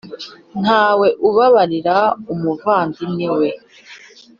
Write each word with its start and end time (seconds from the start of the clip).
nta 0.63 0.85
we 0.99 1.07
ubabarira 1.27 1.97
umuvandimwe 2.33 3.27
we. 3.39 3.49